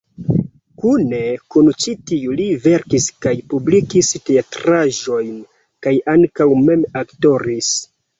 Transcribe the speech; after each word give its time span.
Kune 0.83 1.17
kun 1.55 1.67
ĉi 1.83 1.91
tiu 2.11 2.37
li 2.39 2.47
verkis 2.63 3.05
kaj 3.25 3.33
publikigis 3.51 4.09
teatraĵojn 4.29 5.35
kaj 5.89 5.93
ankaŭ 6.15 6.49
mem 6.69 6.87
aktoris. 7.03 7.71